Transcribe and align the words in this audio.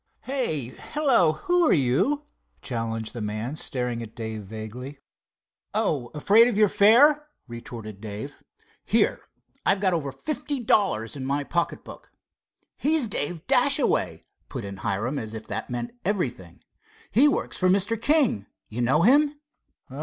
"Hey, 0.21 0.69
hello, 0.69 1.33
who 1.33 1.63
are 1.67 1.73
you?" 1.73 2.23
challenged 2.63 3.13
the 3.13 3.21
men, 3.21 3.55
staring 3.55 4.01
at 4.01 4.15
Dave 4.15 4.41
vaguely. 4.41 4.97
"Oh, 5.75 6.09
afraid 6.15 6.47
of 6.47 6.57
your 6.57 6.69
fare?" 6.69 7.27
retorted 7.47 8.01
Dave. 8.01 8.41
"Here, 8.83 9.21
I've 9.63 9.79
got 9.79 9.93
over 9.93 10.11
fifty 10.11 10.59
dollars 10.59 11.15
in 11.15 11.23
my 11.23 11.43
pocket 11.43 11.83
book." 11.83 12.09
"He's 12.77 13.07
Dave 13.07 13.45
Dashaway," 13.45 14.23
put 14.49 14.65
in 14.65 14.77
Hiram, 14.77 15.19
as 15.19 15.35
if 15.35 15.45
that 15.49 15.69
meant 15.69 15.91
everything. 16.03 16.61
"He 17.11 17.27
works 17.27 17.59
for 17.59 17.69
Mr. 17.69 18.01
King—you 18.01 18.81
know 18.81 19.03
him?" 19.03 19.39